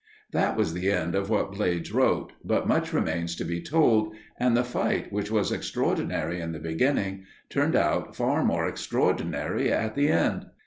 That 0.31 0.57
was 0.57 0.73
the 0.73 0.89
end 0.91 1.13
of 1.13 1.29
what 1.29 1.51
Blades 1.51 1.91
wrote, 1.91 2.33
but 2.43 2.67
much 2.67 2.91
remains 2.91 3.35
to 3.35 3.43
be 3.45 3.61
told, 3.61 4.15
and 4.39 4.57
the 4.57 4.63
fight, 4.63 5.13
which 5.13 5.29
was 5.29 5.51
extraordinary 5.51 6.41
in 6.41 6.53
the 6.53 6.59
beginning, 6.59 7.25
turned 7.51 7.75
out 7.75 8.15
far 8.15 8.43
more 8.43 8.67
extraordinary 8.67 9.71
at 9.71 9.93
the 9.93 10.07
end. 10.07 10.47